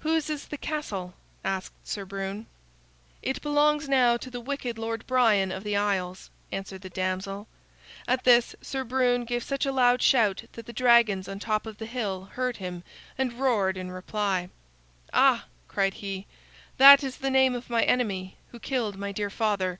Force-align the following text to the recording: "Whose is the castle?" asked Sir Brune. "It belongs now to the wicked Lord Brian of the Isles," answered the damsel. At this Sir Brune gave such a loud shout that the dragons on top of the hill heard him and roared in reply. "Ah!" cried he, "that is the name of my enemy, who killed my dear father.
"Whose 0.00 0.28
is 0.28 0.48
the 0.48 0.58
castle?" 0.58 1.14
asked 1.44 1.86
Sir 1.86 2.04
Brune. 2.04 2.46
"It 3.22 3.40
belongs 3.42 3.88
now 3.88 4.16
to 4.16 4.28
the 4.28 4.40
wicked 4.40 4.76
Lord 4.76 5.06
Brian 5.06 5.52
of 5.52 5.62
the 5.62 5.76
Isles," 5.76 6.30
answered 6.50 6.80
the 6.80 6.90
damsel. 6.90 7.46
At 8.08 8.24
this 8.24 8.56
Sir 8.60 8.82
Brune 8.82 9.24
gave 9.24 9.44
such 9.44 9.64
a 9.64 9.70
loud 9.70 10.02
shout 10.02 10.42
that 10.54 10.66
the 10.66 10.72
dragons 10.72 11.28
on 11.28 11.38
top 11.38 11.64
of 11.64 11.78
the 11.78 11.86
hill 11.86 12.24
heard 12.32 12.56
him 12.56 12.82
and 13.16 13.34
roared 13.34 13.76
in 13.76 13.92
reply. 13.92 14.48
"Ah!" 15.12 15.44
cried 15.68 15.94
he, 15.94 16.26
"that 16.78 17.04
is 17.04 17.18
the 17.18 17.30
name 17.30 17.54
of 17.54 17.70
my 17.70 17.84
enemy, 17.84 18.38
who 18.50 18.58
killed 18.58 18.96
my 18.96 19.12
dear 19.12 19.30
father. 19.30 19.78